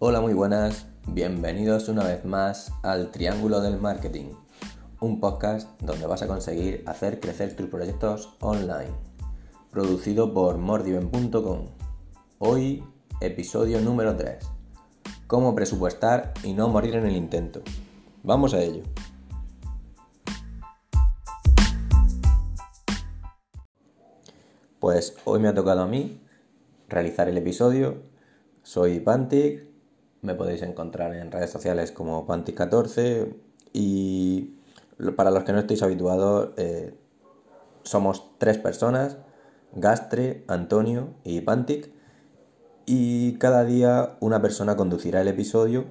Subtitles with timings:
[0.00, 0.86] Hola, muy buenas.
[1.08, 4.26] Bienvenidos una vez más al Triángulo del Marketing,
[5.00, 8.92] un podcast donde vas a conseguir hacer crecer tus proyectos online.
[9.72, 11.66] Producido por mordiven.com.
[12.38, 12.84] Hoy,
[13.20, 14.38] episodio número 3.
[15.26, 17.62] Cómo presupuestar y no morir en el intento.
[18.22, 18.84] Vamos a ello.
[24.78, 26.20] Pues hoy me ha tocado a mí
[26.88, 27.96] realizar el episodio.
[28.62, 29.67] Soy Pantic,
[30.22, 33.34] me podéis encontrar en redes sociales como Pantic14
[33.72, 34.54] y
[35.16, 36.94] para los que no estéis habituados, eh,
[37.82, 39.16] somos tres personas,
[39.72, 41.90] Gastre, Antonio y Pantic,
[42.86, 45.84] y cada día una persona conducirá el episodio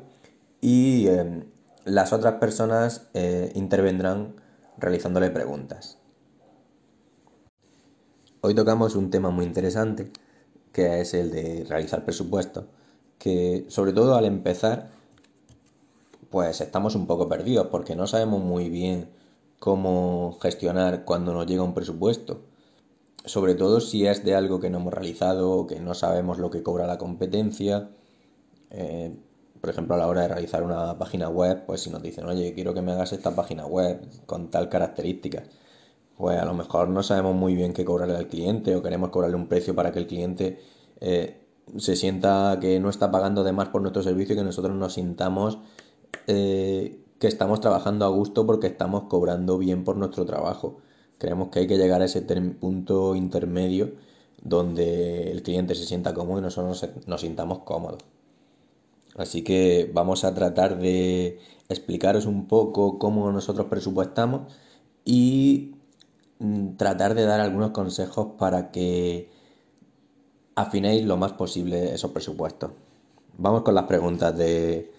[0.62, 1.46] y em,
[1.86, 4.36] las otras personas eh, intervendrán
[4.78, 6.00] realizándole preguntas.
[8.42, 10.12] Hoy tocamos un tema muy interesante
[10.74, 12.68] que es el de realizar presupuesto,
[13.20, 14.90] que sobre todo al empezar,
[16.30, 19.10] pues estamos un poco perdidos porque no sabemos muy bien
[19.60, 22.42] cómo gestionar cuando nos llega un presupuesto.
[23.26, 26.50] Sobre todo si es de algo que no hemos realizado o que no sabemos lo
[26.50, 27.90] que cobra la competencia.
[28.70, 29.16] Eh,
[29.60, 32.54] por ejemplo, a la hora de realizar una página web, pues si nos dicen, oye,
[32.54, 35.44] quiero que me hagas esta página web con tal característica,
[36.18, 39.36] pues a lo mejor no sabemos muy bien qué cobrarle al cliente o queremos cobrarle
[39.36, 40.60] un precio para que el cliente
[41.02, 41.47] eh,
[41.78, 44.94] se sienta que no está pagando de más por nuestro servicio y que nosotros nos
[44.94, 45.60] sintamos
[46.28, 50.78] eh, que estamos trabajando a gusto porque estamos cobrando bien por nuestro trabajo.
[51.18, 53.94] Creemos que hay que llegar a ese punto intermedio
[54.42, 58.04] donde el cliente se sienta cómodo y nosotros nos, nos sintamos cómodos.
[59.16, 64.54] Así que vamos a tratar de explicaros un poco cómo nosotros presupuestamos
[65.04, 65.78] y
[66.40, 69.30] Mm, tratar de dar algunos consejos para que
[70.58, 72.72] afinéis lo más posible esos presupuestos.
[73.38, 74.92] Vamos con las preguntas de,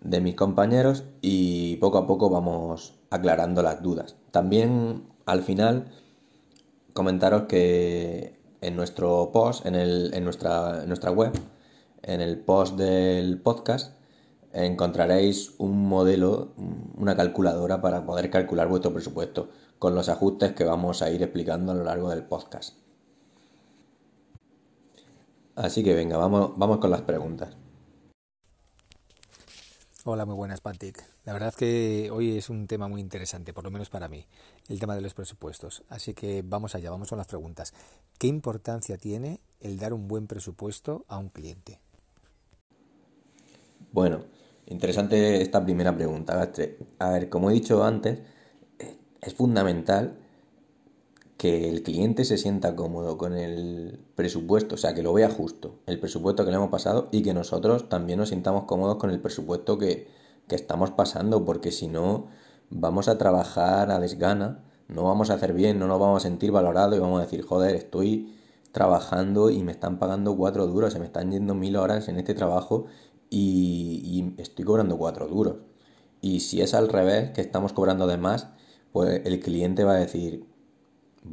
[0.00, 4.16] de mis compañeros y poco a poco vamos aclarando las dudas.
[4.32, 5.92] También al final
[6.92, 11.32] comentaros que en nuestro post, en, el, en, nuestra, en nuestra web,
[12.02, 13.96] en el post del podcast,
[14.52, 16.54] encontraréis un modelo,
[16.96, 21.70] una calculadora para poder calcular vuestro presupuesto con los ajustes que vamos a ir explicando
[21.70, 22.83] a lo largo del podcast.
[25.56, 27.56] Así que venga, vamos, vamos con las preguntas.
[30.06, 31.02] Hola, muy buenas, Pantic.
[31.24, 34.26] La verdad que hoy es un tema muy interesante, por lo menos para mí,
[34.68, 35.82] el tema de los presupuestos.
[35.88, 37.72] Así que vamos allá, vamos con las preguntas.
[38.18, 41.80] ¿Qué importancia tiene el dar un buen presupuesto a un cliente?
[43.92, 44.24] Bueno,
[44.66, 46.50] interesante esta primera pregunta,
[46.98, 48.18] A ver, como he dicho antes,
[49.22, 50.18] es fundamental
[51.36, 55.80] que el cliente se sienta cómodo con el presupuesto, o sea, que lo vea justo,
[55.86, 59.20] el presupuesto que le hemos pasado y que nosotros también nos sintamos cómodos con el
[59.20, 60.08] presupuesto que,
[60.48, 62.28] que estamos pasando, porque si no,
[62.70, 66.52] vamos a trabajar a desgana, no vamos a hacer bien, no nos vamos a sentir
[66.52, 68.34] valorados y vamos a decir, joder, estoy
[68.72, 72.34] trabajando y me están pagando cuatro duros, se me están yendo mil horas en este
[72.34, 72.86] trabajo
[73.30, 75.56] y, y estoy cobrando cuatro duros.
[76.20, 78.48] Y si es al revés, que estamos cobrando de más,
[78.92, 80.46] pues el cliente va a decir,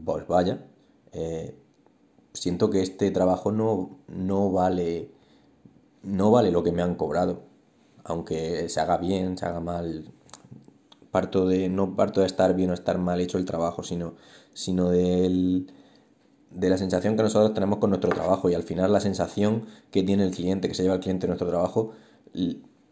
[0.05, 0.65] pues vaya,
[1.11, 1.55] eh,
[2.33, 5.11] siento que este trabajo no, no vale
[6.03, 7.43] no vale lo que me han cobrado.
[8.03, 10.11] Aunque se haga bien se haga mal
[11.11, 14.15] parto de no parto de estar bien o estar mal hecho el trabajo sino
[14.53, 15.65] sino de
[16.51, 18.49] la sensación que nosotros tenemos con nuestro trabajo.
[18.49, 21.47] Y al final la sensación que tiene el cliente que se lleva el cliente nuestro
[21.49, 21.91] trabajo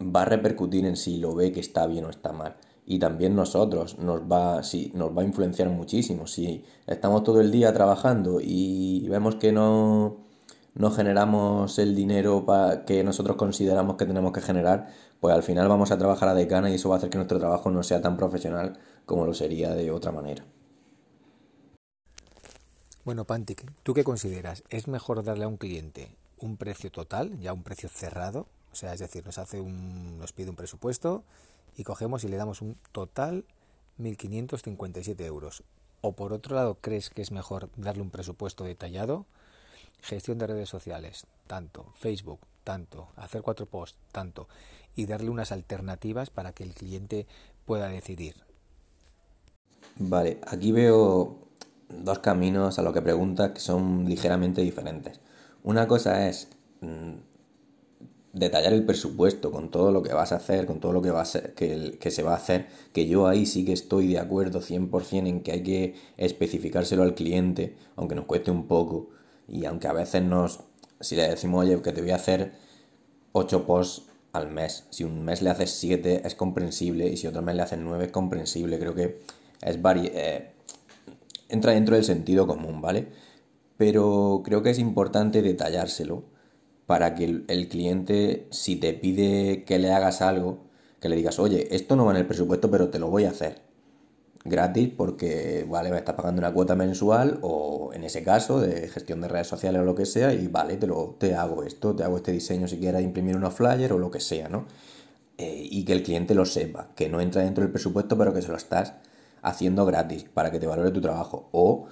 [0.01, 2.55] va a repercutir en si lo ve que está bien o está mal
[2.89, 6.25] y también nosotros nos va, sí, nos va a influenciar muchísimo.
[6.25, 10.17] Si estamos todo el día trabajando y vemos que no,
[10.73, 12.47] no generamos el dinero
[12.87, 14.89] que nosotros consideramos que tenemos que generar,
[15.19, 17.37] pues al final vamos a trabajar a decana y eso va a hacer que nuestro
[17.37, 20.43] trabajo no sea tan profesional como lo sería de otra manera.
[23.05, 24.63] Bueno, Pantic, ¿tú qué consideras?
[24.69, 28.47] ¿Es mejor darle a un cliente un precio total, ya un precio cerrado?
[28.71, 31.23] O sea, es decir, nos hace un, nos pide un presupuesto
[31.79, 33.45] y cogemos y le damos un total
[33.99, 35.63] 1.557 euros.
[36.01, 39.25] O por otro lado, ¿crees que es mejor darle un presupuesto detallado?
[40.01, 44.49] Gestión de redes sociales, tanto, Facebook, tanto, hacer cuatro posts, tanto,
[44.93, 47.27] y darle unas alternativas para que el cliente
[47.65, 48.35] pueda decidir.
[49.97, 51.47] Vale, aquí veo
[51.87, 55.21] dos caminos a lo que preguntas que son ligeramente diferentes.
[55.63, 56.49] Una cosa es
[56.81, 57.13] mm,
[58.33, 61.21] detallar el presupuesto con todo lo que vas a hacer, con todo lo que, va
[61.21, 64.19] a ser, que, que, se va a hacer, que yo ahí sí que estoy de
[64.19, 69.09] acuerdo 100% en que hay que especificárselo al cliente, aunque nos cueste un poco,
[69.47, 70.59] y aunque a veces nos,
[70.99, 72.51] si le decimos, oye, que te voy a hacer
[73.31, 74.03] 8 posts
[74.33, 74.85] al mes.
[74.89, 78.05] Si un mes le haces 7 es comprensible y si otro mes le haces 9
[78.05, 78.79] es comprensible.
[78.79, 79.19] Creo que
[79.61, 80.51] es vari eh,
[81.49, 83.07] entra dentro del sentido común, ¿vale?
[83.77, 86.23] Pero creo que es importante detallárselo
[86.89, 90.57] para que el, cliente, si te pide que le hagas algo,
[90.99, 93.29] que le digas, oye, esto no va en el presupuesto, pero te lo voy a
[93.29, 93.61] hacer
[94.43, 99.21] gratis porque, vale, me estás pagando una cuota mensual o en ese caso de gestión
[99.21, 102.03] de redes sociales o lo que sea y vale, te, lo, te hago esto, te
[102.03, 104.65] hago este diseño si quieres imprimir unos flyers o lo que sea, ¿no?
[105.37, 108.41] Eh, y que el cliente lo sepa, que no entra dentro del presupuesto pero que
[108.41, 108.95] se lo estás
[109.43, 111.85] haciendo gratis para que te valore tu trabajo o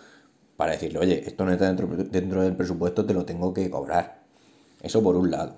[0.55, 4.25] para decirle, oye, esto no entra dentro, dentro del presupuesto, te lo tengo que cobrar.
[4.81, 5.55] Eso por un lado,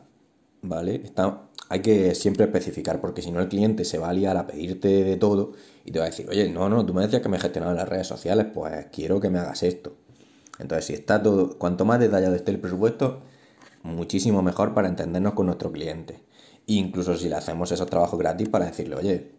[0.61, 0.95] ¿vale?
[1.03, 4.47] Está, hay que siempre especificar, porque si no el cliente se va a liar a
[4.47, 5.53] pedirte de todo
[5.85, 7.87] y te va a decir, oye, no, no, tú me decías que me gestionaba las
[7.87, 9.93] redes sociales, pues quiero que me hagas esto.
[10.59, 13.21] Entonces, si está todo, cuanto más detallado esté el presupuesto,
[13.83, 16.21] muchísimo mejor para entendernos con nuestro cliente.
[16.67, 19.31] incluso si le hacemos esos trabajos gratis para decirle, oye,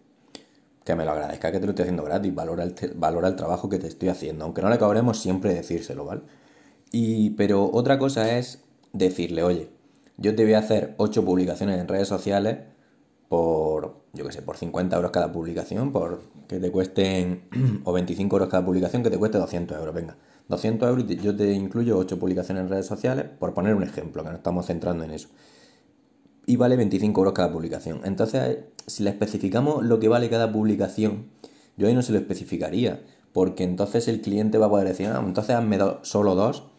[0.85, 3.69] que me lo agradezca que te lo estoy haciendo gratis, valora el, valora el trabajo
[3.69, 4.45] que te estoy haciendo.
[4.45, 6.23] Aunque no le cobremos, siempre decírselo, ¿vale?
[6.93, 8.61] Y, pero otra cosa es
[8.93, 9.71] decirle, oye,
[10.17, 12.59] yo te voy a hacer 8 publicaciones en redes sociales
[13.29, 17.45] por, yo qué sé, por 50 euros cada publicación, por que te cuesten,
[17.85, 20.17] o 25 euros cada publicación, que te cueste 200 euros, venga.
[20.49, 24.25] 200 euros y yo te incluyo 8 publicaciones en redes sociales, por poner un ejemplo,
[24.25, 25.29] que no estamos centrando en eso.
[26.45, 28.01] Y vale 25 euros cada publicación.
[28.05, 31.27] Entonces, si le especificamos lo que vale cada publicación,
[31.77, 33.01] yo ahí no se lo especificaría,
[33.33, 36.70] porque entonces el cliente va a poder decir, ah, entonces hazme solo dos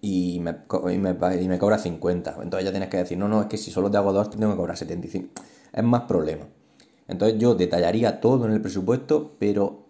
[0.00, 0.56] y me,
[0.92, 2.38] y me, cobra 50.
[2.42, 4.38] Entonces ya tienes que decir, no, no, es que si solo te hago dos, te
[4.38, 5.42] tengo que cobrar 75.
[5.72, 6.46] Es más problema.
[7.08, 9.86] Entonces yo detallaría todo en el presupuesto, pero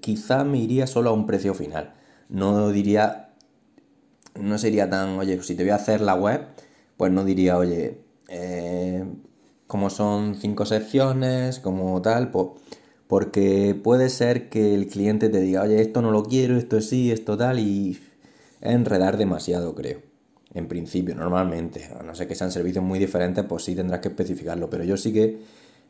[0.00, 1.94] quizá me iría solo a un precio final.
[2.28, 3.34] No diría,
[4.38, 6.46] no sería tan, oye, si te voy a hacer la web,
[6.96, 9.04] pues no diría, oye, eh,
[9.66, 12.48] como son cinco secciones, como tal, pues,
[13.06, 17.12] porque puede ser que el cliente te diga, oye, esto no lo quiero, esto sí,
[17.12, 17.98] esto tal, y
[18.64, 20.02] enredar demasiado, creo.
[20.52, 21.90] En principio, normalmente.
[21.98, 24.70] A no ser que sean servicios muy diferentes, pues sí tendrás que especificarlo.
[24.70, 25.40] Pero yo sí que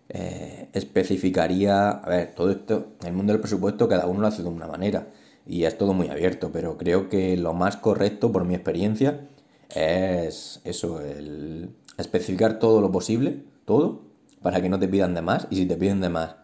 [0.09, 1.91] eh, especificaría.
[1.91, 5.09] A ver, todo esto, el mundo del presupuesto, cada uno lo hace de una manera.
[5.47, 6.51] Y es todo muy abierto.
[6.53, 9.29] Pero creo que lo más correcto, por mi experiencia,
[9.75, 14.03] es eso, el especificar todo lo posible, todo,
[14.43, 15.47] para que no te pidan de más.
[15.51, 16.37] Y si te piden de más,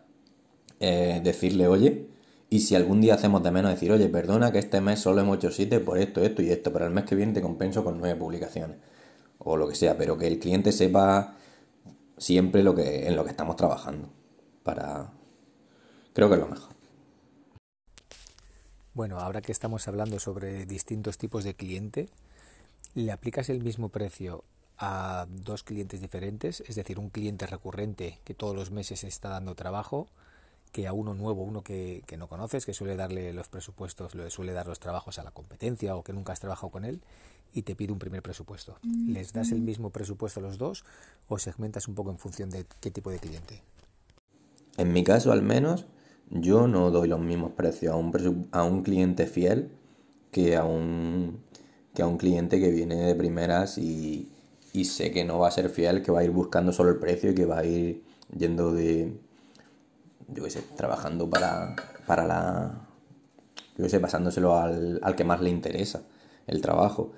[0.80, 2.09] eh, decirle, oye,
[2.52, 5.36] y si algún día hacemos de menos, decir, oye, perdona que este mes solo hemos
[5.36, 8.00] hecho 7 por esto, esto y esto, pero el mes que viene te compenso con
[8.00, 8.76] 9 publicaciones.
[9.38, 11.36] O lo que sea, pero que el cliente sepa
[12.18, 14.10] siempre lo que, en lo que estamos trabajando.
[14.64, 15.12] Para.
[16.12, 16.74] Creo que es lo mejor.
[18.94, 22.08] Bueno, ahora que estamos hablando sobre distintos tipos de cliente,
[22.94, 24.42] ¿le aplicas el mismo precio
[24.76, 26.64] a dos clientes diferentes?
[26.66, 30.08] Es decir, un cliente recurrente que todos los meses está dando trabajo
[30.72, 34.52] que a uno nuevo, uno que, no conoces, que suele darle los presupuestos, le suele
[34.52, 37.00] dar los trabajos a la competencia o que nunca has trabajado con él
[37.52, 38.78] y te pide un primer presupuesto.
[39.06, 40.84] ¿Les das el mismo presupuesto a los dos
[41.28, 43.62] o segmentas un poco en función de qué tipo de cliente?
[44.76, 45.86] En mi caso, al menos,
[46.30, 49.72] yo no doy los mismos precios a un, a un cliente fiel
[50.30, 51.42] que a un,
[51.92, 54.30] que a un cliente que viene de primeras y,
[54.72, 56.98] y sé que no va a ser fiel, que va a ir buscando solo el
[56.98, 58.04] precio y que va a ir
[58.36, 59.12] yendo de,
[60.34, 61.74] yo qué sé, trabajando para,
[62.06, 62.88] para la,
[63.76, 66.02] yo qué sé, pasándoselo al, al que más le interesa
[66.46, 67.12] el trabajo.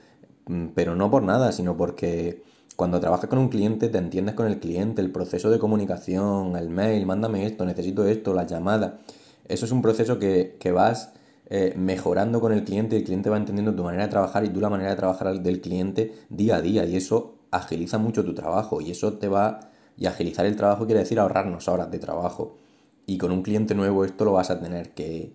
[0.46, 2.42] Mm, pero no por nada, sino porque
[2.76, 6.68] cuando trabajas con un cliente te entiendes con el cliente, el proceso de comunicación, el
[6.68, 8.98] mail, mándame esto, necesito esto, la llamada.
[9.46, 11.12] Eso es un proceso que, que vas
[11.54, 14.60] eh, mejorando con el cliente, el cliente va entendiendo tu manera de trabajar y tú
[14.60, 18.80] la manera de trabajar del cliente día a día y eso agiliza mucho tu trabajo
[18.80, 19.60] y eso te va
[19.98, 22.56] y agilizar el trabajo quiere decir ahorrarnos horas de trabajo.
[23.06, 25.32] Y con un cliente nuevo esto lo vas a tener que,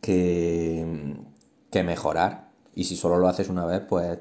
[0.00, 1.16] que,
[1.70, 2.50] que mejorar.
[2.74, 4.18] Y si solo lo haces una vez, pues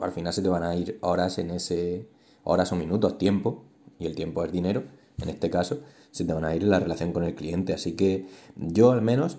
[0.00, 2.08] al final se te van a ir horas en ese,
[2.42, 3.64] horas o minutos, tiempo,
[3.98, 4.84] y el tiempo es dinero,
[5.22, 7.72] en este caso, se te van a ir en la relación con el cliente.
[7.72, 8.26] Así que
[8.56, 9.38] yo al menos,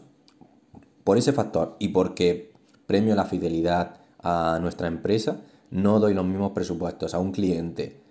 [1.04, 2.54] por ese factor y porque
[2.88, 8.05] premio la fidelidad a nuestra empresa, no doy los mismos presupuestos a un cliente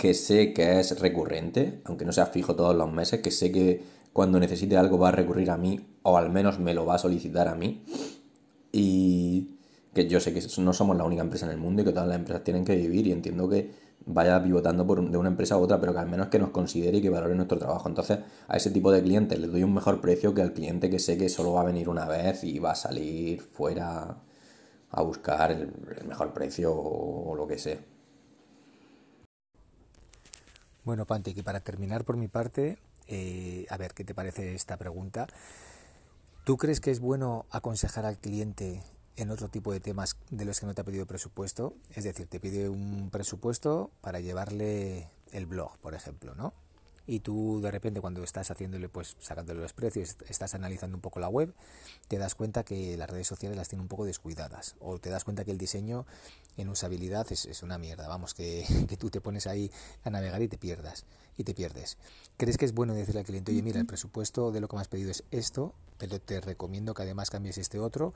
[0.00, 3.82] que sé que es recurrente, aunque no sea fijo todos los meses, que sé que
[4.14, 6.98] cuando necesite algo va a recurrir a mí, o al menos me lo va a
[6.98, 7.84] solicitar a mí.
[8.72, 9.58] Y
[9.92, 12.08] que yo sé que no somos la única empresa en el mundo y que todas
[12.08, 13.72] las empresas tienen que vivir y entiendo que
[14.06, 17.02] vaya pivotando de una empresa a otra, pero que al menos que nos considere y
[17.02, 17.86] que valore nuestro trabajo.
[17.86, 20.98] Entonces, a ese tipo de clientes les doy un mejor precio que al cliente que
[20.98, 24.16] sé que solo va a venir una vez y va a salir fuera
[24.92, 25.70] a buscar el,
[26.08, 27.80] mejor precio o lo que sea.
[30.84, 34.76] Bueno, Panti, que para terminar por mi parte, eh, a ver qué te parece esta
[34.76, 35.26] pregunta.
[36.44, 38.82] ¿Tú crees que es bueno aconsejar al cliente
[39.16, 41.74] en otro tipo de temas de los que no te ha pedido presupuesto?
[41.90, 46.54] Es decir, te pide un presupuesto para llevarle el blog, por ejemplo, ¿no?
[47.10, 51.18] Y tú de repente cuando estás haciéndole, pues sacándole los precios, estás analizando un poco
[51.18, 51.52] la web,
[52.06, 55.24] te das cuenta que las redes sociales las tienen un poco descuidadas o te das
[55.24, 56.06] cuenta que el diseño
[56.56, 59.72] en usabilidad es, una mierda, vamos, que, que, tú te pones ahí
[60.04, 61.04] a navegar y te pierdas
[61.36, 61.98] y te pierdes.
[62.36, 64.82] ¿Crees que es bueno decirle al cliente, oye, mira, el presupuesto de lo que me
[64.82, 68.14] has pedido es esto, pero te recomiendo que además cambies este otro?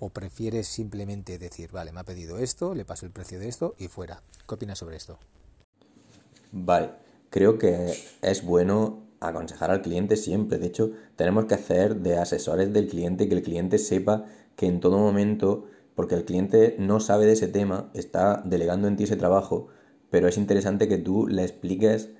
[0.00, 3.76] ¿O prefieres simplemente decir, vale, me ha pedido esto, le paso el precio de esto
[3.78, 4.20] y fuera?
[4.48, 5.20] ¿Qué opinas sobre esto?
[6.50, 6.90] Vale,
[7.32, 10.58] creo que es bueno aconsejar al cliente siempre.
[10.58, 14.80] De hecho, tenemos que hacer de asesores del cliente que el cliente sepa que en
[14.80, 19.16] todo momento, porque el cliente no sabe de ese tema, está delegando en ti ese
[19.16, 19.68] trabajo,
[20.10, 22.10] pero es interesante que tú le expliques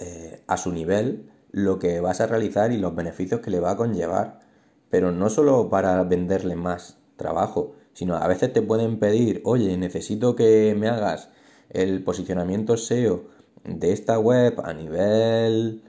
[0.00, 3.70] eh, a su nivel lo que vas a realizar y los beneficios que le va
[3.70, 4.40] a conllevar.
[4.90, 10.34] Pero no solo para venderle más trabajo, sino a veces te pueden pedir, oye, necesito
[10.34, 11.28] que me hagas
[11.70, 13.37] el posicionamiento SEO
[13.68, 15.82] de esta web a nivel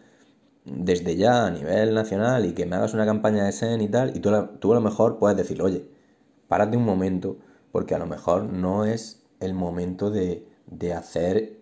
[0.65, 4.15] desde ya a nivel nacional y que me hagas una campaña de SEN y tal,
[4.15, 5.89] y tú, tú a lo mejor puedes decir, oye,
[6.48, 7.38] párate un momento,
[7.71, 11.59] porque a lo mejor no es el momento de, de hacer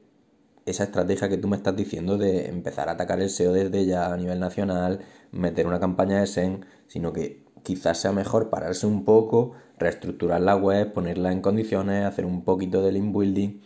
[0.65, 4.11] esa estrategia que tú me estás diciendo de empezar a atacar el SEO desde ya
[4.11, 4.99] a nivel nacional,
[5.31, 10.55] meter una campaña de SEN, sino que quizás sea mejor pararse un poco, reestructurar la
[10.55, 13.61] web, ponerla en condiciones, hacer un poquito de link building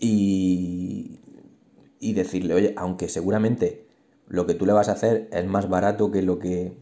[0.00, 1.19] y,
[2.00, 3.86] y decirle, oye, aunque seguramente
[4.26, 6.76] lo que tú le vas a hacer es más barato que lo que,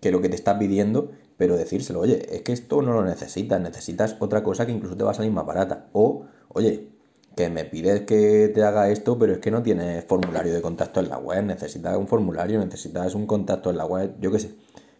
[0.00, 3.60] que lo que te está pidiendo, pero decírselo, oye, es que esto no lo necesitas,
[3.60, 5.88] necesitas otra cosa que incluso te va a salir más barata.
[5.92, 6.92] O, oye,
[7.36, 11.00] que me pides que te haga esto, pero es que no tienes formulario de contacto
[11.00, 14.54] en la web, necesitas un formulario, necesitas un contacto en la web, yo qué sé.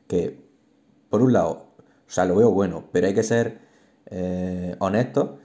[0.07, 0.45] Que,
[1.09, 1.75] por un lado,
[2.07, 3.61] o sea, lo veo bueno, pero hay que ser
[4.07, 5.39] eh, honesto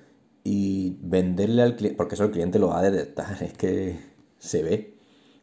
[0.44, 4.64] y venderle al cliente, porque eso el cliente lo va a detectar, es que se
[4.64, 4.98] ve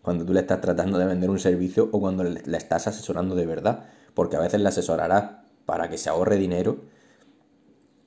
[0.05, 3.47] cuando tú le estás tratando de vender un servicio o cuando le, estás asesorando de
[3.47, 6.77] verdad, porque a veces le asesorarás para que se ahorre dinero,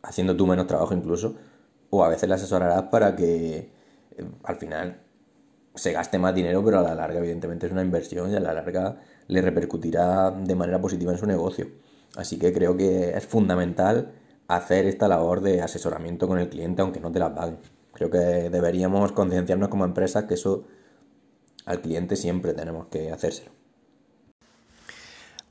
[0.04, 1.36] haciendo tú menos trabajo incluso,
[1.90, 3.72] o a veces le asesorarás para que
[4.16, 5.02] eh, al final
[5.74, 8.54] se gaste más dinero, pero a la larga evidentemente es una inversión y a la
[8.54, 11.68] larga le repercutirá de manera positiva en su negocio.
[12.16, 14.14] Así que creo que es fundamental
[14.48, 17.58] hacer esta labor de asesoramiento con el cliente aunque no te la paguen.
[17.94, 20.66] Creo que deberíamos concienciarnos como empresa que eso
[21.68, 23.52] al cliente siempre tenemos que hacérselo.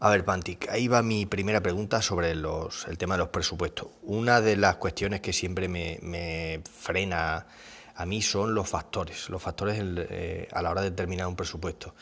[0.01, 3.89] A ver, Pantic, ahí va mi primera pregunta sobre los, el tema de los presupuestos.
[4.03, 7.47] Una de las cuestiones que siempre me, frena
[7.95, 11.95] a mí son los factores, los factores eh, a la hora de determinar un presupuesto.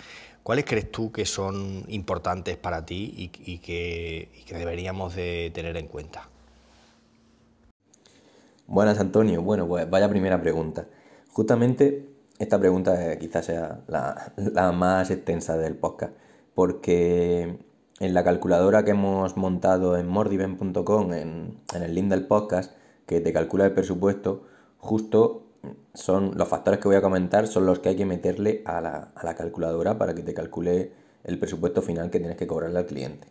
[0.43, 3.29] ¿Cuáles crees tú que son importantes para ti y,
[3.59, 6.29] que, y que deberíamos de tener en cuenta?
[8.67, 9.43] Buenas, Antonio.
[9.43, 10.87] Bueno, pues vaya primera pregunta.
[11.31, 16.15] Justamente esta pregunta quizás sea la, más extensa del podcast,
[16.55, 17.59] porque
[18.01, 22.73] en la calculadora que hemos montado en mordiven.com, en, en el link del podcast,
[23.07, 24.45] que te calcula el presupuesto,
[24.79, 25.45] justo
[25.95, 29.13] son los factores que voy a comentar, son los que hay que meterle a la,
[29.15, 30.93] a la calculadora para que te calcule
[31.25, 33.29] el presupuesto final que tienes que cobrarle al cliente,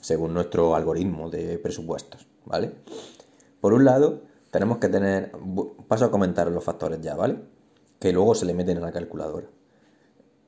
[0.00, 2.72] según nuestro algoritmo de presupuestos, ¿vale?
[3.60, 5.32] Por un lado, tenemos que tener,
[5.86, 7.38] paso a comentar los factores ya, ¿vale?
[8.00, 9.46] Que luego se le meten a la calculadora.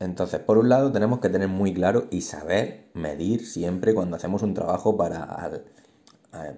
[0.00, 4.42] Entonces, por un lado, tenemos que tener muy claro y saber medir siempre cuando hacemos
[4.42, 5.62] un trabajo para,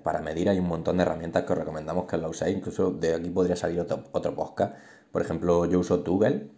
[0.03, 0.49] para medir.
[0.49, 2.57] Hay un montón de herramientas que os recomendamos que lo uséis.
[2.57, 4.77] Incluso de aquí podría salir otro, otro podcast.
[5.13, 6.49] Por ejemplo, yo uso Toggle.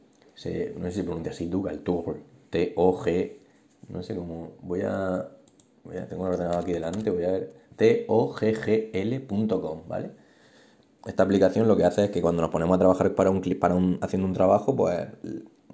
[0.77, 1.79] no sé si pronuncia así, Toggle.
[2.51, 3.39] T-O-G.
[3.89, 4.53] No sé cómo.
[4.61, 5.29] Voy a.
[5.83, 7.11] Voy a tengo un ordenador aquí delante.
[7.11, 7.53] Voy a ver.
[7.77, 8.29] T-O-G-G-L.com,
[9.89, 10.13] ¿vale?
[11.07, 13.75] Esta aplicación lo que hace es que cuando nos ponemos a trabajar para un, para
[13.75, 15.07] un, haciendo un trabajo, pues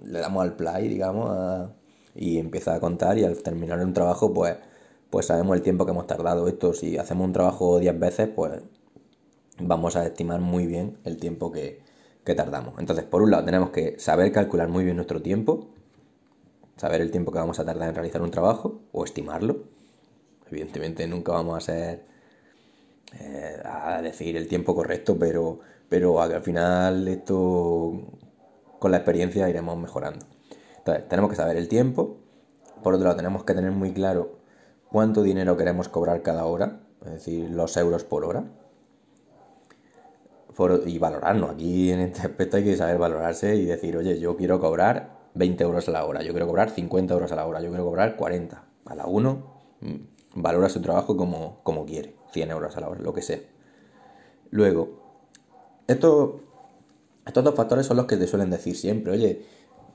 [0.05, 1.71] le damos al play, digamos,
[2.15, 4.57] y empieza a contar y al terminar un trabajo, pues,
[5.11, 6.49] pues sabemos el tiempo que hemos tardado.
[6.49, 8.63] Esto, si hacemos un trabajo 10 veces, pues
[9.59, 11.81] vamos a estimar muy bien el tiempo que,
[12.25, 12.75] que tardamos.
[12.79, 15.71] Entonces, por un lado, tenemos que saber calcular muy bien nuestro tiempo,
[16.77, 19.65] saber el tiempo que vamos a tardar en realizar un trabajo o estimarlo.
[20.51, 22.12] Evidentemente nunca vamos a ser
[23.21, 28.19] eh, a decir el tiempo correcto, pero, pero al final esto
[28.79, 30.27] con la experiencia iremos mejorando.
[30.79, 32.19] Entonces, tenemos que saber el tiempo,
[32.83, 34.39] por otro lado, tenemos que tener muy claro
[34.91, 38.45] cuánto dinero queremos cobrar cada hora, es decir, los euros por hora.
[40.87, 41.51] y valorarnos.
[41.51, 45.65] Aquí en este aspecto hay que saber valorarse y decir, oye, yo quiero cobrar 20
[45.65, 48.17] euros a la hora, yo quiero cobrar 50 euros a la hora, yo quiero cobrar
[48.17, 48.65] 40.
[48.85, 49.97] Cada uno mm,
[50.35, 53.41] valora su trabajo como, como quiere, 100 euros a la hora, lo que sea.
[54.51, 54.91] Luego,
[55.87, 56.41] esto,
[57.27, 59.43] estos dos factores son los que te suelen decir siempre, oye,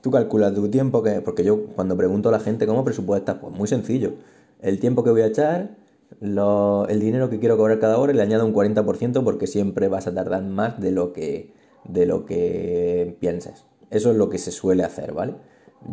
[0.00, 1.20] tú calculas tu tiempo que...
[1.20, 4.14] Porque yo cuando pregunto a la gente cómo presupuestas, pues muy sencillo.
[4.60, 5.76] El tiempo que voy a echar,
[6.20, 10.14] el dinero que quiero cobrar cada hora le añado un 40% porque siempre vas a
[10.14, 11.52] tardar más de lo que,
[11.84, 13.66] de lo que piensas.
[13.90, 15.34] Eso es lo que se suele hacer, ¿vale?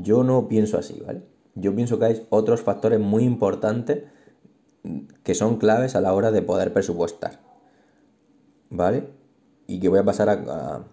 [0.02, 1.22] Yo no pienso así, ¿vale?
[1.54, 4.04] Yo pienso que hay otros factores muy importantes
[5.24, 7.40] que son claves a la hora de poder presupuestar,
[8.70, 9.10] ¿vale?
[9.68, 10.86] Y que voy a pasar a,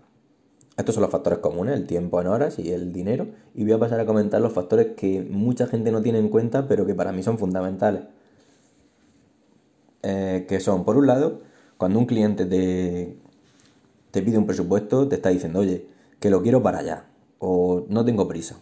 [0.77, 3.29] estos son los factores comunes, el tiempo en horas y el dinero.
[3.55, 6.67] Y voy a pasar a comentar los factores que mucha gente no tiene en cuenta,
[6.67, 8.05] pero que para mí son fundamentales.
[10.03, 11.43] Eh, que son, por un lado,
[11.77, 13.19] cuando un cliente te,
[14.11, 15.87] te pide un presupuesto, te está diciendo, oye,
[16.19, 17.05] que lo quiero para allá,
[17.39, 18.57] o no tengo prisa,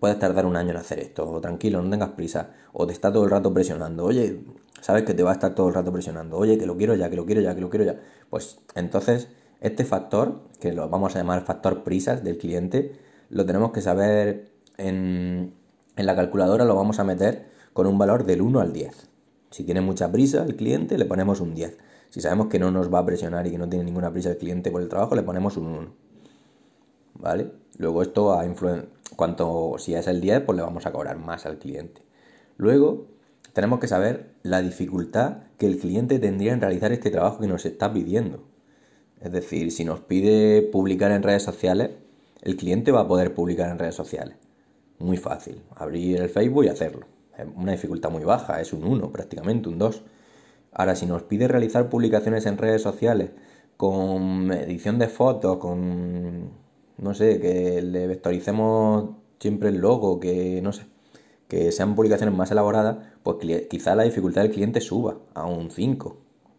[0.00, 3.12] puedes tardar un año en hacer esto, o tranquilo, no tengas prisa, o te está
[3.12, 4.40] todo el rato presionando, oye,
[4.80, 7.10] sabes que te va a estar todo el rato presionando, oye, que lo quiero ya,
[7.10, 8.00] que lo quiero ya, que lo quiero ya.
[8.30, 9.28] Pues entonces,
[9.60, 12.92] este factor, que lo vamos a llamar factor prisas del cliente,
[13.30, 15.54] lo tenemos que saber en,
[15.96, 19.08] en la calculadora, lo vamos a meter con un valor del 1 al 10.
[19.50, 21.78] Si tiene mucha prisa el cliente, le ponemos un 10.
[22.10, 24.38] Si sabemos que no nos va a presionar y que no tiene ninguna prisa el
[24.38, 25.88] cliente por el trabajo, le ponemos un 1.
[27.14, 27.50] ¿Vale?
[27.78, 28.44] Luego esto a
[29.18, 32.00] cuanto si es el 10, pues le vamos a cobrar más al cliente.
[32.56, 33.08] Luego
[33.52, 37.66] tenemos que saber la dificultad que el cliente tendría en realizar este trabajo que nos
[37.66, 38.44] está pidiendo.
[39.20, 41.90] Es decir, si nos pide publicar en redes sociales,
[42.42, 44.36] el cliente va a poder publicar en redes sociales.
[44.98, 47.18] Muy fácil, abrir el Facebook y hacerlo
[47.56, 50.02] una dificultad muy baja, es un 1 prácticamente, un 2.
[50.72, 53.30] Ahora, si nos pide realizar publicaciones en redes sociales
[53.76, 56.50] con edición de fotos, con,
[56.98, 60.84] no sé, que le vectoricemos siempre el logo, que no sé,
[61.48, 63.36] que sean publicaciones más elaboradas, pues
[63.68, 66.16] quizá la dificultad del cliente suba a un 5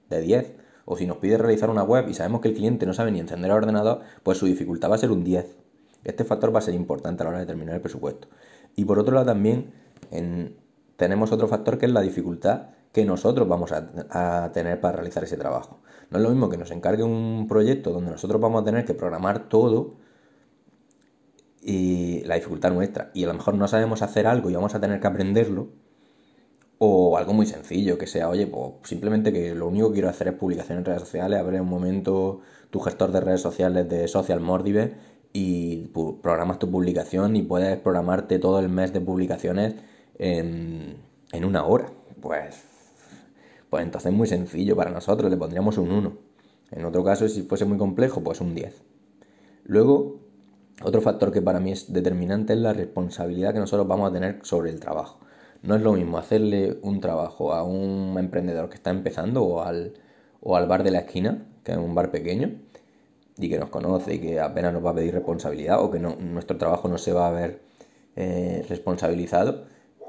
[0.10, 0.56] de 10.
[0.86, 3.20] O si nos pide realizar una web y sabemos que el cliente no sabe ni
[3.20, 5.58] encender el ordenador, pues su dificultad va a ser un 10.
[6.04, 8.28] Este factor va a ser importante a la hora de determinar el presupuesto.
[8.76, 9.72] Y por otro lado también,
[10.10, 10.56] en,
[10.96, 15.38] tenemos otro factor que es la dificultad que nosotros vamos a, tener para realizar ese
[15.38, 15.80] trabajo.
[16.10, 18.96] No es lo mismo que nos encargue un proyecto donde nosotros vamos a tener que
[18.96, 19.94] programar todo
[21.62, 23.12] y la dificultad nuestra.
[23.14, 25.70] Y a lo mejor no sabemos hacer algo y vamos a tener que aprenderlo.
[26.82, 30.30] O algo muy sencillo, que sea, oye, pues simplemente que lo único que quiero hacer
[30.30, 34.40] es publicación en redes sociales, abrir un momento tu gestor de redes sociales de Social
[34.40, 34.96] Mordive
[35.34, 35.88] y
[36.22, 39.76] programas tu publicación y puedes programarte todo el mes de publicaciones
[40.18, 40.98] en,
[41.44, 41.92] una hora.
[42.22, 42.64] Pues,
[43.70, 46.18] pues entonces es muy sencillo para nosotros, le pondríamos un 1.
[46.72, 48.82] En otro caso, si fuese muy complejo, pues un 10.
[49.66, 50.19] Luego,
[50.84, 54.40] otro factor que para mí es determinante es la responsabilidad que nosotros vamos a tener
[54.44, 55.20] sobre el trabajo.
[55.62, 59.94] No es lo mismo hacerle un trabajo a un emprendedor que está empezando o al,
[60.42, 62.60] o al bar de la esquina, que es un bar pequeño,
[63.38, 66.58] y que nos conoce y que apenas nos va a pedir responsabilidad o que nuestro
[66.58, 67.62] trabajo no se va a ver
[68.16, 69.66] eh, responsabilizado,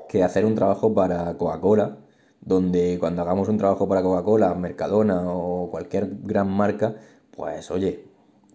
[0.08, 1.98] que hacer un trabajo para Coca-Cola,
[2.40, 6.96] donde cuando hagamos un trabajo para Coca-Cola, Mercadona o cualquier gran marca,
[7.30, 8.09] pues oye,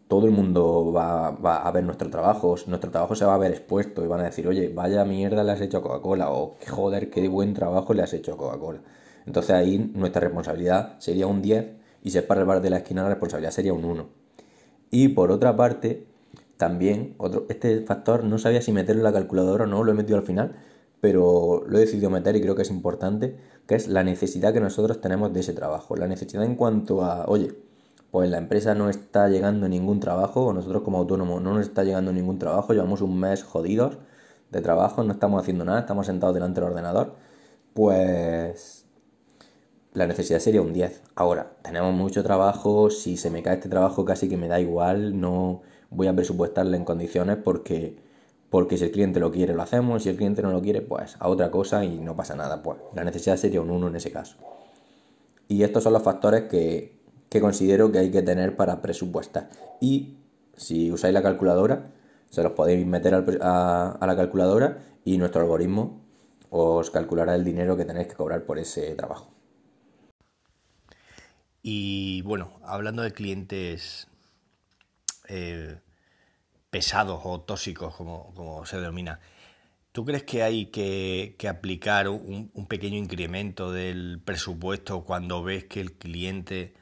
[0.07, 4.03] todo el mundo va, a ver nuestro trabajo, nuestro trabajo se va a ver expuesto
[4.03, 7.27] y van a decir, oye, vaya mierda le has hecho a Coca-Cola o joder, qué
[7.27, 8.81] buen trabajo le has hecho a Coca-Cola.
[9.25, 11.71] Entonces ahí nuestra responsabilidad sería un 10
[12.03, 14.07] y si es para el bar de la esquina la responsabilidad sería un 1.
[14.91, 16.05] Y por otra parte,
[16.57, 19.95] también, otro, este factor no sabía si meterlo en la calculadora o no, lo he
[19.95, 20.55] metido al final,
[21.01, 23.35] pero lo he decidido meter y creo que es importante,
[23.67, 25.95] que es la necesidad que nosotros tenemos de ese trabajo.
[25.95, 27.53] La necesidad en cuanto a, oye,
[28.11, 31.83] pues la empresa no está llegando ningún trabajo, o nosotros como autónomos no nos está
[31.83, 33.97] llegando ningún trabajo, llevamos un mes jodidos
[34.51, 37.15] de trabajo, no estamos haciendo nada, estamos sentados delante del ordenador,
[37.73, 38.85] pues
[39.93, 41.03] la necesidad sería un 10.
[41.15, 45.19] Ahora, tenemos mucho trabajo, si se me cae este trabajo casi que me da igual,
[45.19, 48.03] no voy a presupuestarle en condiciones porque
[48.49, 51.17] porque si el cliente lo quiere lo hacemos, si el cliente no lo quiere pues
[51.19, 54.11] a otra cosa y no pasa nada, pues la necesidad sería un 1 en ese
[54.11, 54.37] caso.
[55.47, 56.94] Y estos son los factores que,
[57.41, 59.49] considero que hay que tener para presupuestar.
[59.81, 60.17] Y
[60.55, 61.91] si usáis la calculadora,
[62.29, 66.01] se los podéis meter a, a la calculadora y nuestro algoritmo
[66.49, 69.35] os calculará el dinero que tenéis que cobrar por ese trabajo.
[71.61, 74.07] Y bueno, hablando de clientes
[75.27, 75.79] eh,
[76.69, 79.19] pesados o tóxicos, como, se denomina.
[79.91, 85.93] ¿Tú crees que hay que, aplicar un, pequeño incremento del presupuesto cuando ves que el
[85.93, 86.73] cliente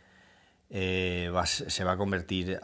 [0.76, 2.60] eh, se va a convertir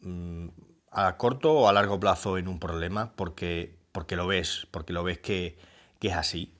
[0.00, 0.48] mm,
[0.92, 5.02] a, corto o a largo plazo en un problema porque, porque lo ves, porque lo
[5.02, 5.58] ves que,
[5.98, 6.54] que es así.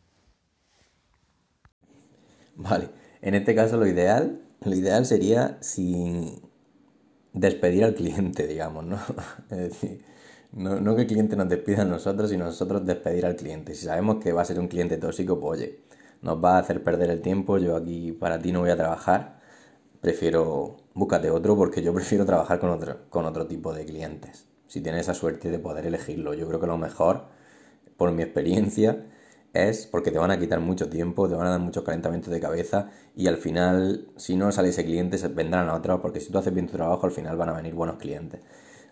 [2.56, 2.90] Vale,
[3.22, 6.42] en este caso lo ideal, lo ideal sería sin
[7.32, 8.98] despedir al cliente, digamos, ¿no?
[9.50, 10.04] Es decir,
[10.50, 13.76] no, no, que el cliente nos despida a nosotros, sino nosotros despedir al cliente.
[13.76, 15.80] Si sabemos que va a ser un cliente tóxico, pues oye,
[16.22, 19.43] nos va a hacer perder el tiempo, yo aquí para ti no voy a trabajar,
[20.04, 24.46] prefiero búscate otro porque yo prefiero trabajar con otro, con otro tipo de clientes.
[24.68, 27.24] Si tienes esa suerte de poder elegirlo, yo creo que lo mejor,
[27.96, 29.06] por mi experiencia,
[29.54, 32.40] es porque te van a quitar mucho tiempo, te van a dar muchos calentamientos de
[32.40, 36.38] cabeza y al final, si no sale ese cliente, vendrán a otros porque si tú
[36.38, 38.40] haces bien tu trabajo, al final van a venir buenos clientes.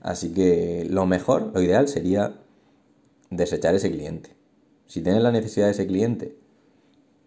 [0.00, 2.40] Así que lo mejor, lo ideal sería
[3.30, 4.34] desechar ese cliente.
[4.86, 6.36] Si tienes la necesidad de ese cliente,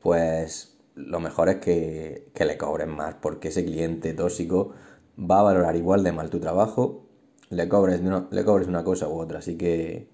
[0.01, 4.73] pues lo mejor es que, le cobres más, porque ese cliente tóxico
[5.19, 7.07] va a valorar igual de mal tu trabajo,
[7.49, 9.39] le cobres, una, le cobres una cosa u otra.
[9.39, 10.09] Así que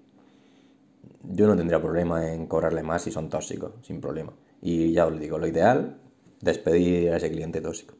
[1.22, 4.32] yo no tendría problema en cobrarle más si son tóxicos, sin problema.
[4.60, 6.00] Y ya os digo, lo ideal,
[6.40, 7.94] despedir a ese cliente tóxico.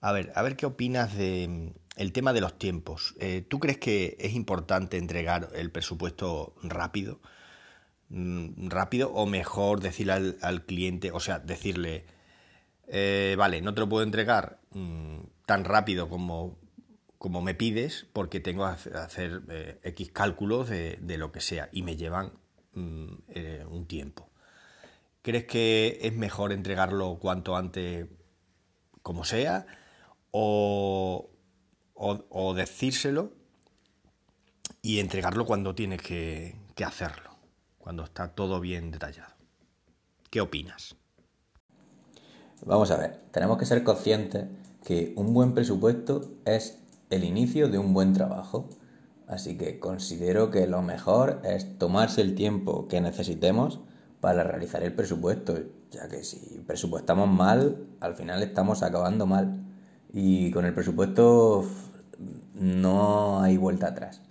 [0.00, 3.14] A ver, a ver qué opinas de el tema de los tiempos.
[3.20, 7.20] Eh, ¿Tú crees que es importante entregar el presupuesto rápido?
[8.10, 12.04] Mm, ¿Rápido o mejor decirle al, cliente, o sea, decirle,
[12.86, 16.58] eh, vale, no te lo puedo entregar mm, tan rápido como,
[17.18, 21.82] como me pides porque tengo que hacer eh, X cálculos de, lo que sea y
[21.82, 22.32] me llevan
[22.74, 23.14] mm,
[23.70, 24.30] un tiempo?
[25.22, 28.06] ¿Crees que es mejor entregarlo cuanto antes
[29.02, 29.66] como sea?
[30.30, 31.30] ¿O,
[31.94, 33.32] o, decírselo
[34.82, 37.33] y entregarlo cuando tienes que hacerlo,
[37.84, 39.34] cuando está todo bien detallado.
[40.30, 40.96] ¿Qué opinas?
[42.64, 44.46] Vamos a ver, tenemos que ser conscientes
[44.82, 46.78] que un buen presupuesto es
[47.10, 48.70] el inicio de un buen trabajo.
[49.26, 53.80] Así que considero que lo mejor es tomarse el tiempo que necesitemos
[54.22, 55.58] para realizar el presupuesto,
[55.90, 59.62] ya que si presupuestamos mal, al final estamos acabando mal.
[60.10, 61.66] Y con el presupuesto
[62.54, 64.22] no hay vuelta atrás.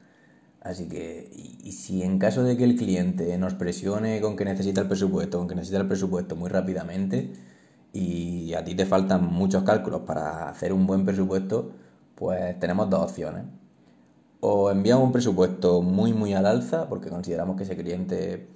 [0.63, 1.29] Así que,
[1.63, 5.37] y, si en caso de que el cliente nos presione con que necesita el presupuesto,
[5.37, 7.33] con que necesita el presupuesto muy rápidamente,
[7.91, 11.71] y a ti te faltan muchos cálculos para hacer un buen presupuesto,
[12.15, 13.43] pues tenemos dos opciones.
[14.39, 18.47] O enviamos un presupuesto muy, muy al alza, porque consideramos que ese cliente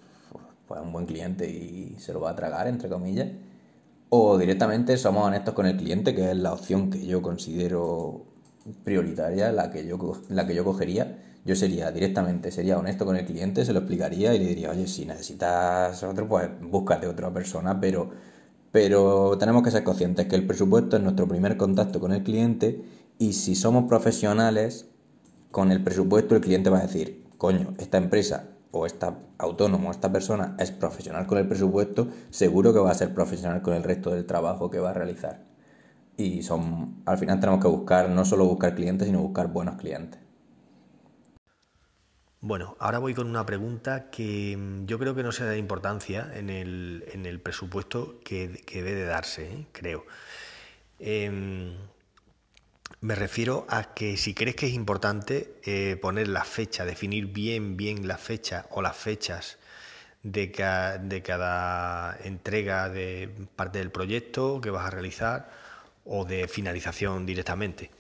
[0.68, 3.30] pues, es un buen cliente y se lo va a tragar, entre comillas.
[4.10, 8.26] O directamente somos honestos con el cliente, que es la opción que yo considero
[8.84, 9.98] prioritaria, la que yo,
[10.30, 11.24] la que yo cogería.
[11.48, 14.86] Yo sería directamente, sería honesto con el cliente, se lo explicaría y le diría, oye,
[14.86, 18.10] si necesitas otro, pues búscate otra persona, pero,
[18.74, 22.84] pero tenemos que ser conscientes que el presupuesto es nuestro primer contacto con el cliente
[23.18, 24.88] y si somos profesionales,
[25.50, 30.12] con el presupuesto el cliente va a decir, coño, esta empresa o esta autónomo, esta
[30.12, 34.10] persona es profesional con el presupuesto, seguro que va a ser profesional con el resto
[34.10, 35.46] del trabajo que va a realizar
[36.18, 40.27] y son al final tenemos que buscar no solo buscar clientes sino buscar buenos clientes
[42.42, 46.32] bueno ahora voy con una pregunta que mm, yo creo que no se da importancia
[46.34, 49.68] en el, en el presupuesto que, debe de darse ¿eh?
[49.72, 50.06] creo
[51.00, 51.76] em,
[53.02, 57.78] me refiero a que si crees que es importante eh, poner la fecha, definir bien,
[57.78, 59.58] bien la fecha o las fechas
[60.24, 60.48] de,
[61.04, 65.50] de cada entrega de parte del proyecto que vas a realizar
[66.06, 67.92] o de finalización directamente.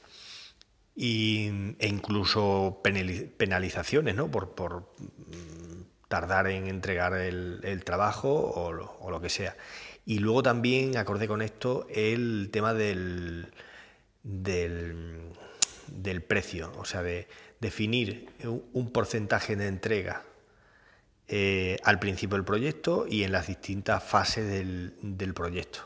[0.99, 4.31] Y, e incluso penalizaciones ¿no?
[4.31, 8.71] por, por mm, tardar en entregar el, trabajo o
[9.11, 9.55] lo, que sea.
[10.05, 13.53] Y luego también acordé con esto el tema del,
[14.23, 15.33] del,
[16.27, 17.27] precio, o sea, de
[17.59, 18.29] definir
[18.73, 20.23] un porcentaje de entrega
[21.27, 25.79] eh, al principio del proyecto y en las distintas fases del, del proyecto.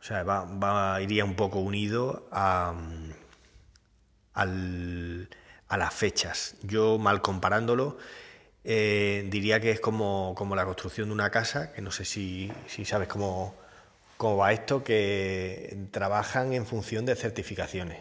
[0.00, 2.74] O sea, va, iría un poco unido a,
[4.36, 6.56] a las fechas.
[6.62, 7.96] Yo, mal comparándolo,
[8.64, 12.52] eh, diría que es como, la construcción de una casa, que no sé si,
[12.84, 13.54] sabes cómo,
[14.20, 18.00] va esto, que trabajan en función de certificaciones.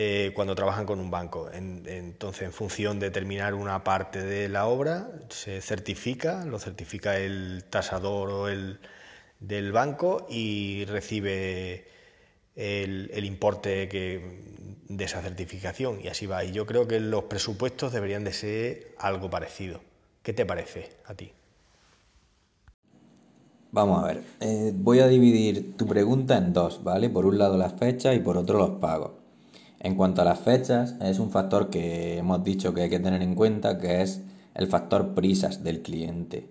[0.00, 1.50] Eh, cuando trabajan con un banco.
[1.52, 7.64] entonces, en función de terminar una parte de la obra, se certifica, lo certifica el
[7.68, 8.78] tasador o el,
[9.40, 11.86] del banco y recibe
[12.58, 14.20] el, importe que,
[14.88, 16.44] de esa certificación y así va.
[16.44, 19.80] Y yo creo que los presupuestos deberían de ser algo parecido.
[20.22, 21.32] ¿Qué te parece a ti?
[23.70, 27.10] Vamos a ver, eh, voy a dividir tu pregunta en dos, ¿vale?
[27.10, 29.12] Por un lado las fechas y por otro los pagos.
[29.78, 33.22] En cuanto a las fechas, es un factor que hemos dicho que hay que tener
[33.22, 34.22] en cuenta, que es
[34.54, 36.48] el factor prisas del cliente.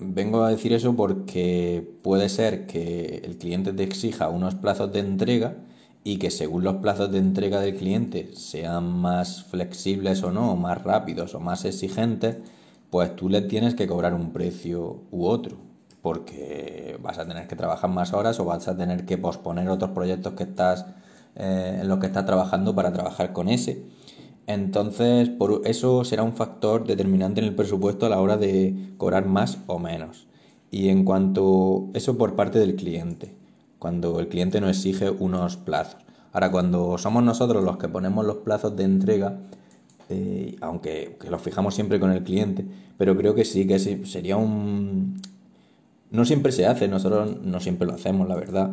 [0.00, 5.00] Vengo a decir eso porque puede ser que el cliente te exija unos plazos de
[5.00, 5.56] entrega
[6.02, 10.82] y que según los plazos de entrega del cliente sean más flexibles o no, más
[10.82, 12.38] rápidos o más exigentes,
[12.90, 15.58] pues tú le tienes que cobrar un precio u otro,
[16.02, 19.90] porque vas a tener que trabajar más horas o vas a tener que posponer otros
[19.90, 20.86] proyectos que estás
[21.36, 23.84] eh, en los que estás trabajando para trabajar con ese.
[24.46, 29.26] Entonces, por eso será un factor determinante en el presupuesto a la hora de cobrar
[29.26, 30.26] más o menos.
[30.70, 33.40] Y en cuanto eso por parte del cliente
[33.80, 35.96] cuando el cliente nos exige unos plazos.
[36.32, 39.40] Ahora, cuando somos nosotros los que ponemos los plazos de entrega,
[40.10, 42.64] eh, aunque los fijamos siempre con el cliente,
[42.96, 45.20] pero creo que sí, que sería un...
[46.10, 48.70] No siempre se hace, nosotros no siempre lo hacemos, la verdad,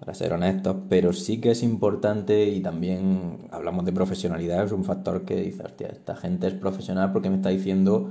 [0.00, 4.84] para ser honestos, pero sí que es importante y también hablamos de profesionalidad, es un
[4.84, 8.10] factor que dice, hostia, esta gente es profesional porque me está diciendo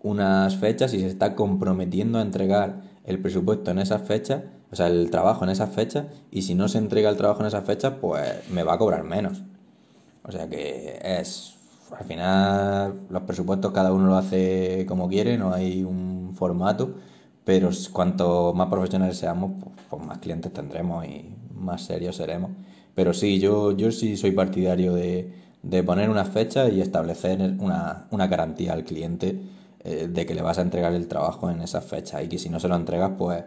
[0.00, 4.88] unas fechas y se está comprometiendo a entregar el presupuesto en esas fechas o sea,
[4.88, 7.94] el trabajo en esas fechas, y si no se entrega el trabajo en esas fechas,
[8.00, 9.42] pues me va a cobrar menos.
[10.24, 11.54] O sea que es,
[11.96, 16.96] al final, los presupuestos cada uno lo hace como quiere, no hay un formato,
[17.48, 19.52] pero cuanto más profesionales seamos,
[19.88, 22.50] pues, más clientes tendremos y más serios seremos.
[22.94, 25.32] Pero sí, yo, yo sí soy partidario de,
[25.62, 29.40] de poner una fecha y establecer una, una garantía al cliente
[29.82, 32.50] eh, de que le vas a entregar el trabajo en esas fechas y que si
[32.50, 33.42] no se lo entregas, pues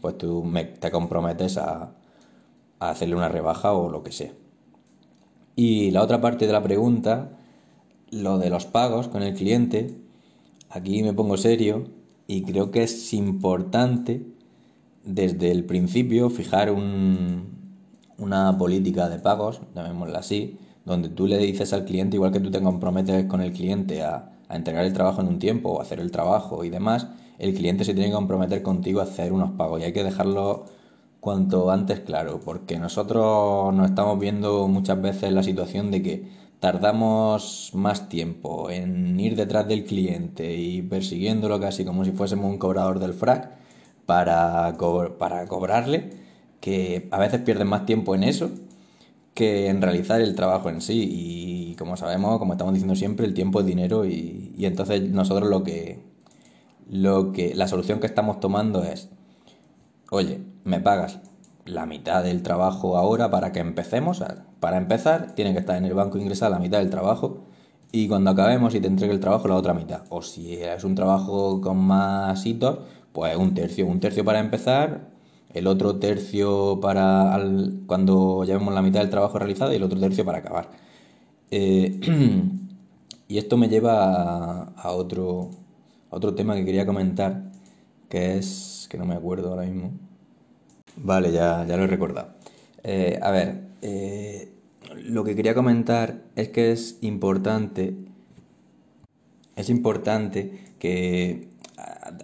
[0.00, 1.90] pues tú te comprometes a,
[2.78, 4.30] hacerle una rebaja o lo que sea.
[5.56, 7.32] Y la otra parte de la pregunta,
[8.12, 9.96] lo de los pagos con el cliente,
[10.68, 11.98] aquí me pongo serio
[12.30, 14.24] y creo que es importante
[15.04, 21.84] desde el principio fijar una política de pagos, llamémosla así, donde tú le dices al
[21.84, 25.26] cliente, igual que tú te comprometes con el cliente a, a entregar el trabajo en
[25.26, 27.08] un tiempo o hacer el trabajo y demás,
[27.40, 30.66] el cliente se tiene que comprometer contigo a hacer unos pagos y hay que dejarlo
[31.18, 36.28] cuanto antes claro, porque nosotros nos estamos viendo muchas veces la situación de que
[36.60, 42.58] tardamos más tiempo en ir detrás del cliente y persiguiéndolo casi como si fuésemos un
[42.58, 43.50] cobrador del frac
[44.06, 44.76] para,
[45.18, 46.10] para cobrarle,
[46.60, 48.50] que a veces pierden más tiempo en eso
[49.34, 51.08] que en realizar el trabajo en sí.
[51.10, 55.48] Y como sabemos, como estamos diciendo siempre, el tiempo es dinero y, y entonces nosotros
[55.48, 56.00] lo que,
[56.90, 59.08] lo que la solución que estamos tomando es,
[60.10, 61.20] oye, me pagas
[61.70, 64.22] la mitad del trabajo ahora para que empecemos.
[64.60, 67.44] Para empezar, tiene que estar en el banco ingresada la mitad del trabajo
[67.92, 70.02] y cuando acabemos y te entregue el trabajo la otra mitad.
[70.10, 72.80] O si es un trabajo con más hitos,
[73.12, 75.10] pues un tercio, un tercio para empezar,
[75.52, 77.38] el otro tercio para
[77.86, 80.70] cuando llevemos la mitad del trabajo realizado y el otro tercio para acabar.
[81.50, 82.00] Eh,
[83.28, 85.50] y esto me lleva a otro,
[86.10, 87.50] otro tema que quería comentar,
[88.08, 89.92] que es, que no me acuerdo ahora mismo.
[90.96, 92.34] Vale, ya, ya lo he recordado.
[92.82, 94.52] Eh, a ver, eh,
[94.96, 97.94] lo que quería comentar es que es importante,
[99.56, 101.48] es importante que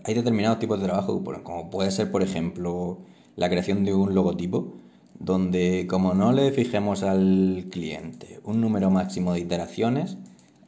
[0.05, 2.99] hay determinados tipos de trabajo, como puede ser, por ejemplo,
[3.37, 4.75] la creación de un logotipo,
[5.19, 10.19] donde como no le fijemos al cliente un número máximo de iteraciones,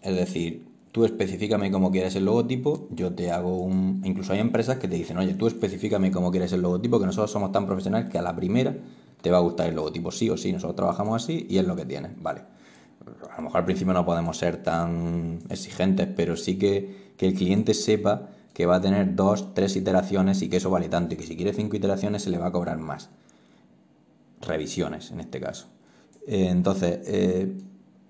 [0.02, 0.67] es decir,
[0.98, 4.02] tú especificame cómo quieres el logotipo, yo te hago un...
[4.04, 7.30] Incluso hay empresas que te dicen, oye, tú especificame cómo quieres el logotipo, que nosotros
[7.30, 8.74] somos tan profesionales que a la primera
[9.22, 11.76] te va a gustar el logotipo, sí o sí, nosotros trabajamos así y es lo
[11.76, 12.40] que tienes, vale.
[13.30, 17.34] A lo mejor al principio no podemos ser tan exigentes, pero sí que, que el
[17.34, 21.16] cliente sepa que va a tener dos, tres iteraciones y que eso vale tanto y
[21.16, 23.08] que si quiere cinco iteraciones se le va a cobrar más.
[24.40, 25.68] Revisiones en este caso.
[26.26, 27.56] Eh, entonces, eh,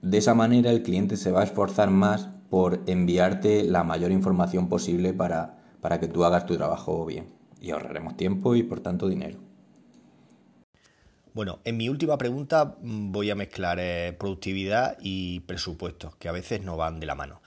[0.01, 4.69] de esa manera el cliente se va a esforzar más por enviarte la mayor información
[4.69, 7.27] posible para, para que tú hagas tu trabajo bien.
[7.61, 9.39] Y ahorraremos tiempo y por tanto dinero.
[11.35, 16.33] Bueno, en mi última pregunta mm, voy a mezclar eh, productividad y presupuestos, que a
[16.33, 17.41] veces no van de la mano.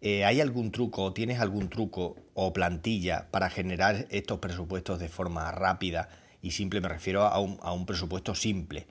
[0.00, 5.50] Eh, ¿Hay algún truco, tienes algún truco o plantilla para generar estos presupuestos de forma
[5.52, 6.08] rápida
[6.42, 6.80] y simple?
[6.80, 8.86] Me refiero a un, a un presupuesto simple.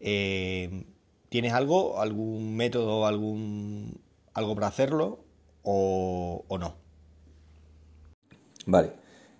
[0.00, 0.84] Eh,
[1.28, 4.00] ¿Tienes algo, algún método, algún
[4.34, 5.24] algo para hacerlo
[5.62, 6.76] o, no?
[8.66, 8.92] Vale.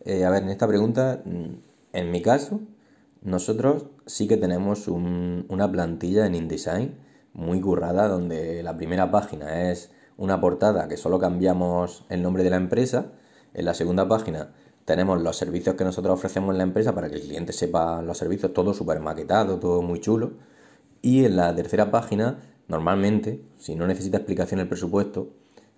[0.04, 1.54] Eh, a ver, en esta pregunta, mm,
[1.92, 2.60] en mi caso,
[3.22, 6.98] nosotros sí que tenemos una plantilla en InDesign
[7.34, 12.50] muy currada donde la primera página es una portada que solo cambiamos el nombre de
[12.50, 13.12] la empresa
[13.54, 14.52] En la segunda página
[14.84, 18.18] tenemos los servicios que nosotros ofrecemos en la empresa para que el cliente sepa los
[18.18, 20.32] servicios, todo súper maquetado, todo muy chulo.
[21.02, 22.38] Y en la tercera página,
[22.70, 25.30] normalmente, si no necesita explicación el presupuesto,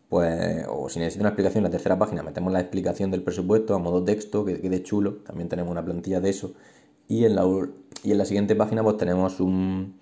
[0.08, 3.74] pues, o si necesita una explicación en la tercera página, metemos la explicación del presupuesto
[3.74, 6.54] a modo texto, que quede chulo, también tenemos una plantilla de eso.
[7.08, 7.44] Y en la,
[8.04, 9.98] y en la siguiente página, pues tenemos un,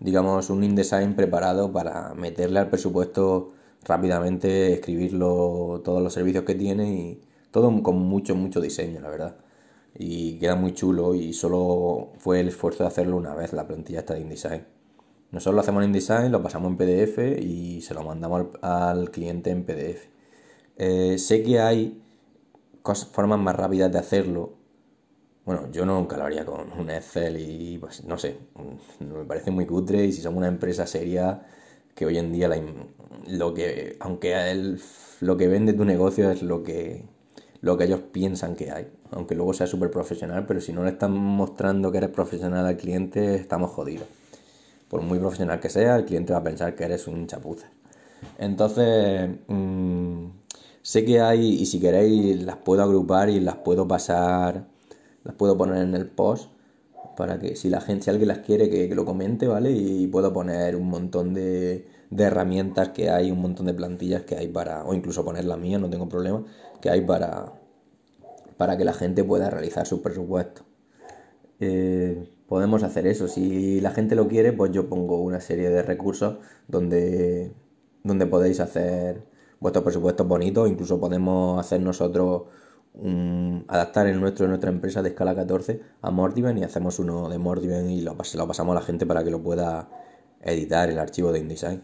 [0.00, 3.52] digamos, un InDesign preparado para meterle al presupuesto
[3.84, 9.36] rápidamente, escribirlo, todos los servicios que tiene y todo con mucho, mucho diseño, la verdad.
[9.96, 14.00] Y queda muy chulo y solo fue el esfuerzo de hacerlo una vez la plantilla
[14.00, 14.64] esta de InDesign.
[15.34, 19.50] Nosotros lo hacemos en InDesign, lo pasamos en PDF y se lo mandamos al, cliente
[19.50, 20.06] en PDF.
[20.76, 22.00] Eh, sé que hay
[23.10, 24.54] formas más rápidas de hacerlo.
[25.44, 28.38] Bueno, yo nunca lo haría con un Excel y pues no sé,
[29.00, 31.42] me parece muy cutre y si somos una empresa seria
[31.96, 32.48] que hoy en día
[33.26, 34.76] lo que aunque
[35.20, 37.04] lo que vende tu negocio es lo que
[37.60, 40.90] lo que ellos piensan que hay, aunque luego sea súper profesional, pero si no le
[40.90, 44.06] están mostrando que eres profesional al cliente, estamos jodidos.
[44.94, 47.66] Por muy profesional que sea, el cliente va a pensar que eres un chapuza.
[48.38, 50.26] Entonces, mm,
[50.82, 54.68] sé que hay, y si queréis, las puedo agrupar y las puedo pasar,
[55.24, 56.48] las puedo poner en el post
[57.16, 59.72] para que si la gente, si alguien las quiere, que, lo comente, ¿vale?
[59.72, 64.36] Y puedo poner un montón de, de herramientas que hay, un montón de plantillas que
[64.36, 66.44] hay para, o incluso poner la mía, no tengo problema,
[66.80, 67.52] que hay para,
[68.56, 70.62] para que la gente pueda realizar su presupuesto.
[71.66, 73.28] Eh, podemos hacer eso.
[73.28, 77.52] Si la gente lo quiere, pues yo pongo una serie de recursos donde,
[78.02, 79.24] donde podéis hacer
[79.60, 80.68] vuestros presupuestos bonitos.
[80.68, 82.42] Incluso podemos hacer nosotros
[83.68, 87.38] adaptar el nuestro de nuestra empresa de escala 14 a Mordiven y hacemos uno de
[87.38, 89.88] Mordiven y lo, lo pasamos a la gente para que lo pueda
[90.42, 91.82] editar el archivo de InDesign.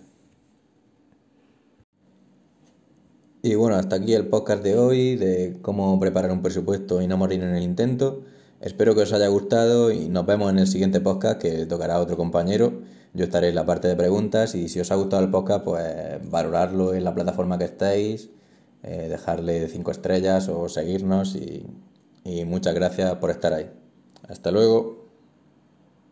[3.42, 7.16] Y bueno, hasta aquí el podcast de hoy de cómo preparar un presupuesto y no
[7.16, 8.22] morir en el intento.
[8.60, 12.18] Espero que os haya gustado y nos vemos en el siguiente podcast que tocará otro
[12.18, 12.82] compañero.
[13.14, 15.82] Yo estaré en la parte de preguntas y si os ha gustado el podcast, pues
[16.30, 18.28] valorarlo en la plataforma que estéis,
[18.82, 21.66] eh, dejarle cinco estrellas o seguirnos y,
[22.24, 23.70] y muchas gracias por estar ahí.
[24.28, 24.99] Hasta luego.